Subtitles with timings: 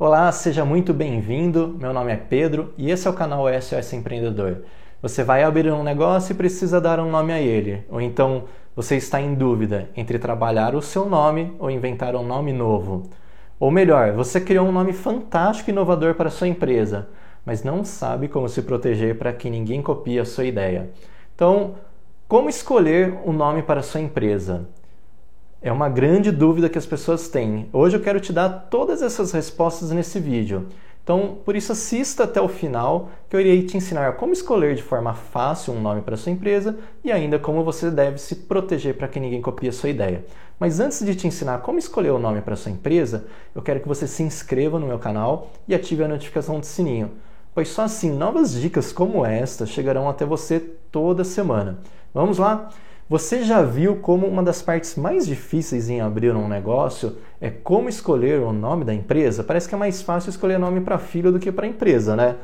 [0.00, 1.74] Olá, seja muito bem-vindo.
[1.76, 4.62] Meu nome é Pedro e esse é o canal SOS Empreendedor.
[5.02, 8.44] Você vai abrir um negócio e precisa dar um nome a ele, ou então
[8.76, 13.10] você está em dúvida entre trabalhar o seu nome ou inventar um nome novo.
[13.58, 17.08] Ou melhor, você criou um nome fantástico e inovador para a sua empresa,
[17.44, 20.90] mas não sabe como se proteger para que ninguém copie a sua ideia.
[21.34, 21.74] Então,
[22.28, 24.68] como escolher um nome para a sua empresa?
[25.60, 27.68] É uma grande dúvida que as pessoas têm.
[27.72, 30.68] Hoje eu quero te dar todas essas respostas nesse vídeo.
[31.02, 34.84] Então, por isso assista até o final, que eu irei te ensinar como escolher de
[34.84, 39.08] forma fácil um nome para sua empresa e ainda como você deve se proteger para
[39.08, 40.24] que ninguém copie a sua ideia.
[40.60, 43.88] Mas antes de te ensinar como escolher o nome para sua empresa, eu quero que
[43.88, 47.10] você se inscreva no meu canal e ative a notificação do sininho,
[47.52, 51.80] pois só assim novas dicas como esta chegarão até você toda semana.
[52.14, 52.70] Vamos lá?
[53.08, 57.88] Você já viu como uma das partes mais difíceis em abrir um negócio é como
[57.88, 59.42] escolher o nome da empresa?
[59.42, 62.36] Parece que é mais fácil escolher nome para filho do que para empresa, né?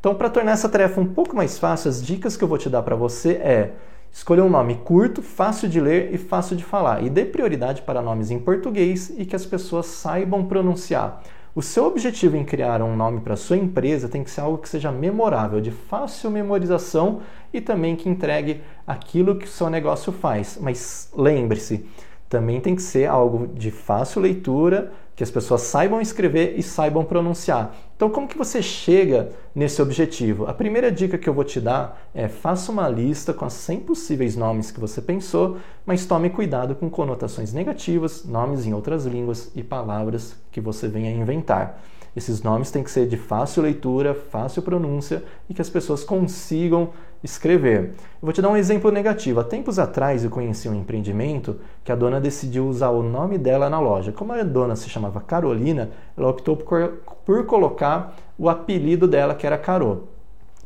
[0.00, 2.70] Então, para tornar essa tarefa um pouco mais fácil, as dicas que eu vou te
[2.70, 3.72] dar para você é
[4.10, 8.00] escolher um nome curto, fácil de ler e fácil de falar e dê prioridade para
[8.00, 11.20] nomes em português e que as pessoas saibam pronunciar.
[11.58, 14.68] O seu objetivo em criar um nome para sua empresa tem que ser algo que
[14.68, 17.20] seja memorável, de fácil memorização
[17.52, 20.56] e também que entregue aquilo que o seu negócio faz.
[20.60, 21.84] Mas lembre-se,
[22.28, 27.04] também tem que ser algo de fácil leitura, que as pessoas saibam escrever e saibam
[27.04, 27.74] pronunciar.
[27.96, 30.46] Então, como que você chega nesse objetivo?
[30.46, 33.80] A primeira dica que eu vou te dar é faça uma lista com os 100
[33.80, 39.50] possíveis nomes que você pensou, mas tome cuidado com conotações negativas, nomes em outras línguas
[39.56, 41.82] e palavras que você venha inventar.
[42.18, 46.88] Esses nomes têm que ser de fácil leitura, fácil pronúncia e que as pessoas consigam
[47.22, 47.92] escrever.
[48.20, 49.38] Eu vou te dar um exemplo negativo.
[49.38, 53.70] Há tempos atrás eu conheci um empreendimento que a dona decidiu usar o nome dela
[53.70, 54.10] na loja.
[54.10, 59.46] Como a dona se chamava Carolina, ela optou por, por colocar o apelido dela, que
[59.46, 59.98] era Carô.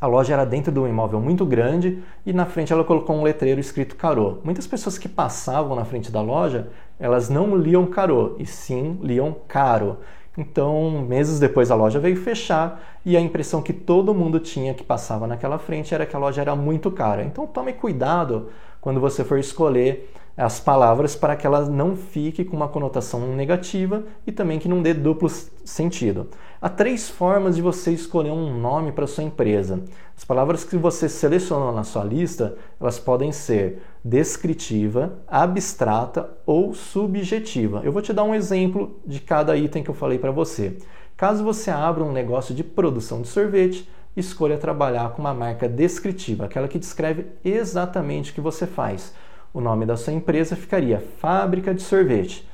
[0.00, 3.22] A loja era dentro de um imóvel muito grande e na frente ela colocou um
[3.22, 4.38] letreiro escrito Carô.
[4.42, 6.68] Muitas pessoas que passavam na frente da loja,
[6.98, 9.98] elas não liam Carô, e sim liam Caro.
[10.36, 14.84] Então, meses depois a loja veio fechar e a impressão que todo mundo tinha que
[14.84, 17.24] passava naquela frente era que a loja era muito cara.
[17.24, 22.54] Então, tome cuidado quando você for escolher as palavras para que ela não fique com
[22.54, 26.28] uma conotação negativa e também que não dê duplo sentido.
[26.60, 29.82] Há três formas de você escolher um nome para sua empresa.
[30.14, 37.80] As palavras que você selecionou na sua lista, elas podem ser descritiva, abstrata ou subjetiva.
[37.82, 40.76] Eu vou te dar um exemplo de cada item que eu falei para você.
[41.16, 46.44] Caso você abra um negócio de produção de sorvete, escolha trabalhar com uma marca descritiva,
[46.44, 49.14] aquela que descreve exatamente o que você faz
[49.56, 52.46] o nome da sua empresa ficaria Fábrica de Sorvete.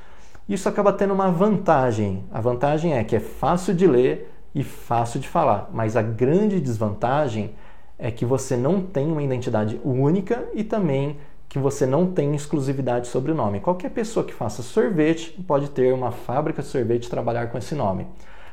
[0.47, 2.23] Isso acaba tendo uma vantagem.
[2.31, 6.61] A vantagem é que é fácil de ler e fácil de falar, mas a grande
[6.61, 7.55] desvantagem
[7.99, 11.17] é que você não tem uma identidade única e também
[11.49, 13.59] que você não tem exclusividade sobre o nome.
[13.59, 17.75] Qualquer pessoa que faça sorvete pode ter uma fábrica de sorvete e trabalhar com esse
[17.75, 18.07] nome.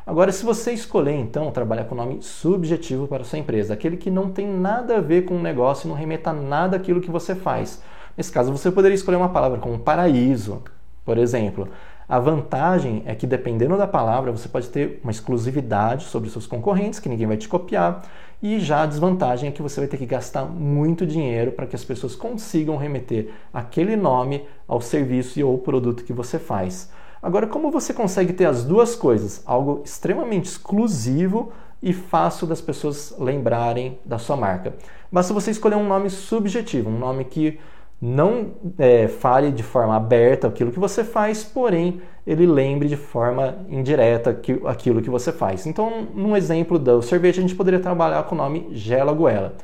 [0.05, 4.29] Agora, se você escolher então trabalhar com nome subjetivo para sua empresa, aquele que não
[4.29, 7.81] tem nada a ver com o negócio e não remeta nada àquilo que você faz,
[8.21, 10.63] Nesse caso, você poderia escolher uma palavra como paraíso,
[11.07, 11.67] por exemplo.
[12.07, 17.01] A vantagem é que, dependendo da palavra, você pode ter uma exclusividade sobre seus concorrentes,
[17.01, 18.03] que ninguém vai te copiar,
[18.43, 21.75] e já a desvantagem é que você vai ter que gastar muito dinheiro para que
[21.75, 26.91] as pessoas consigam remeter aquele nome ao serviço e ou produto que você faz.
[27.23, 29.43] Agora, como você consegue ter as duas coisas?
[29.47, 31.53] Algo extremamente exclusivo
[31.83, 34.75] e fácil das pessoas lembrarem da sua marca.
[35.11, 37.59] Basta você escolher um nome subjetivo, um nome que
[38.01, 43.59] não é, fale de forma aberta aquilo que você faz, porém ele lembre de forma
[43.69, 45.67] indireta que, aquilo que você faz.
[45.67, 49.55] Então, num exemplo do sorvete, a gente poderia trabalhar com o nome Gela Goela.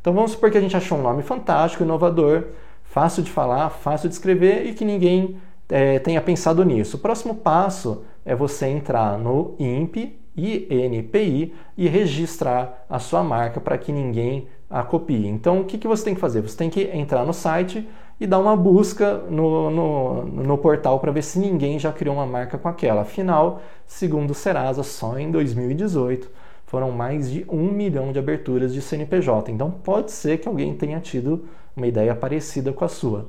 [0.00, 2.44] Então, vamos supor que a gente achou um nome fantástico, inovador,
[2.84, 5.36] fácil de falar, fácil de escrever e que ninguém
[5.68, 6.96] é, tenha pensado nisso.
[6.96, 13.78] O próximo passo é você entrar no INPI, INPI e registrar a sua marca para
[13.78, 15.26] que ninguém a copie.
[15.26, 16.40] Então, o que, que você tem que fazer?
[16.42, 17.88] Você tem que entrar no site
[18.18, 22.26] e dar uma busca no, no, no portal para ver se ninguém já criou uma
[22.26, 23.02] marca com aquela.
[23.02, 26.30] Afinal, segundo o Serasa, só em 2018
[26.66, 29.52] foram mais de um milhão de aberturas de CNPJ.
[29.52, 31.44] Então, pode ser que alguém tenha tido
[31.76, 33.28] uma ideia parecida com a sua.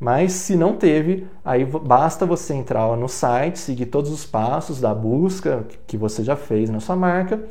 [0.00, 4.94] Mas se não teve, aí basta você entrar no site, seguir todos os passos da
[4.94, 7.42] busca que você já fez na sua marca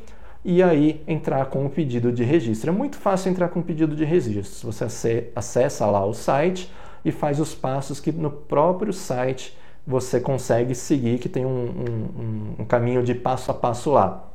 [0.45, 2.69] e aí entrar com o pedido de registro.
[2.69, 4.71] É muito fácil entrar com o pedido de registro.
[4.71, 6.71] Você acessa lá o site
[7.03, 12.55] e faz os passos que no próprio site você consegue seguir, que tem um, um,
[12.59, 14.26] um caminho de passo a passo lá.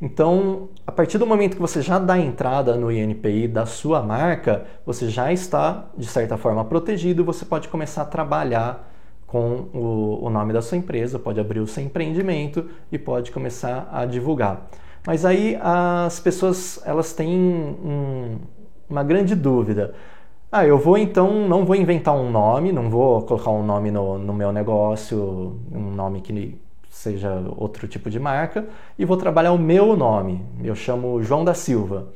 [0.00, 4.64] Então, a partir do momento que você já dá entrada no INPI da sua marca,
[4.86, 8.90] você já está, de certa forma, protegido, você pode começar a trabalhar
[9.26, 13.88] com o, o, nome da sua empresa, pode abrir o seu empreendimento e pode começar
[13.92, 14.68] a divulgar.
[15.06, 18.38] Mas aí as pessoas elas têm um,
[18.88, 19.94] uma grande dúvida.
[20.50, 24.18] Ah, eu vou então, não vou inventar um nome, não vou colocar um nome no,
[24.18, 26.58] no meu negócio, um nome que
[26.90, 28.66] seja outro tipo de marca,
[28.98, 30.44] e vou trabalhar o meu nome.
[30.62, 32.08] Eu chamo João da Silva.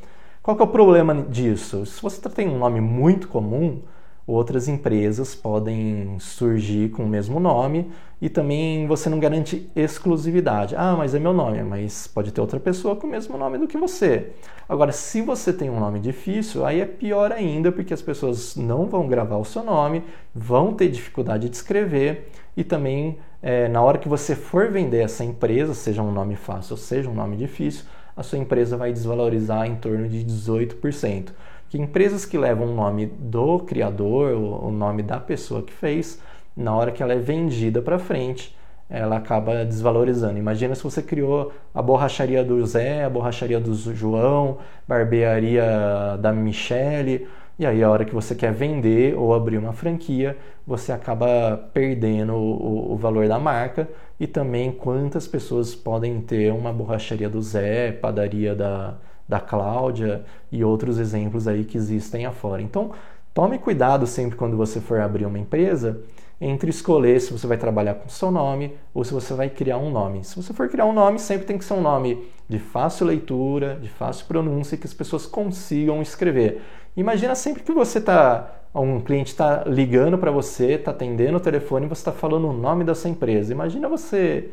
[0.42, 1.86] Qual que é o problema disso?
[1.86, 3.80] Se você tem um nome muito comum,
[4.26, 7.90] outras empresas podem surgir com o mesmo nome
[8.20, 10.74] e também você não garante exclusividade.
[10.76, 13.66] Ah, mas é meu nome, mas pode ter outra pessoa com o mesmo nome do
[13.66, 14.32] que você.
[14.68, 18.86] Agora, se você tem um nome difícil, aí é pior ainda, porque as pessoas não
[18.86, 20.04] vão gravar o seu nome,
[20.34, 25.22] vão ter dificuldade de escrever e também é, na hora que você for vender essa
[25.22, 27.84] empresa, seja um nome fácil ou seja um nome difícil,
[28.16, 31.32] a sua empresa vai desvalorizar em torno de 18%
[31.74, 36.20] que empresas que levam o nome do criador, o nome da pessoa que fez,
[36.56, 38.56] na hora que ela é vendida para frente,
[38.88, 40.38] ela acaba desvalorizando.
[40.38, 47.26] Imagina se você criou a borracharia do Zé, a borracharia do João, barbearia da Michele,
[47.58, 50.36] e aí a hora que você quer vender ou abrir uma franquia,
[50.66, 56.72] você acaba perdendo o, o valor da marca e também quantas pessoas podem ter uma
[56.72, 58.96] borracharia do Zé, padaria da
[59.28, 62.62] da Cláudia e outros exemplos aí que existem afora.
[62.62, 62.92] Então,
[63.32, 66.00] tome cuidado sempre quando você for abrir uma empresa
[66.40, 69.90] entre escolher se você vai trabalhar com seu nome ou se você vai criar um
[69.90, 70.24] nome.
[70.24, 73.76] Se você for criar um nome, sempre tem que ser um nome de fácil leitura,
[73.80, 76.62] de fácil pronúncia, que as pessoas consigam escrever.
[76.96, 81.86] Imagina sempre que você está, um cliente está ligando para você, está atendendo o telefone
[81.86, 83.52] você está falando o nome da sua empresa.
[83.52, 84.50] Imagina você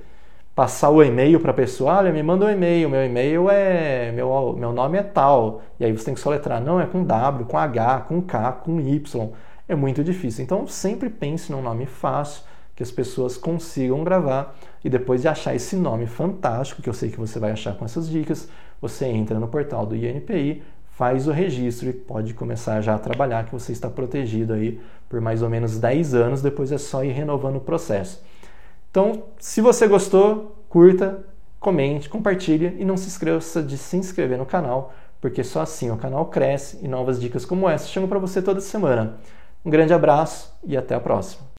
[0.56, 4.56] passar o e-mail para a pessoa, olha, me manda um e-mail, meu e-mail é, meu,
[4.58, 7.58] meu nome é tal, e aí você tem que soletrar, não, é com W, com
[7.58, 9.30] H, com K, com Y,
[9.68, 10.44] é muito difícil.
[10.44, 12.44] Então sempre pense num nome fácil,
[12.76, 17.10] que as pessoas consigam gravar, e depois de achar esse nome fantástico, que eu sei
[17.10, 18.50] que você vai achar com essas dicas,
[18.82, 23.46] você entra no portal do INPI, faz o registro e pode começar já a trabalhar,
[23.46, 24.80] que você está protegido aí
[25.10, 28.24] por mais ou menos 10 anos, depois é só ir renovando o processo.
[28.90, 31.26] Então, se você gostou, curta,
[31.60, 35.98] comente, compartilhe e não se esqueça de se inscrever no canal, porque só assim o
[35.98, 39.18] canal cresce e novas dicas como essa chegam para você toda semana.
[39.64, 41.51] Um grande abraço e até a próxima.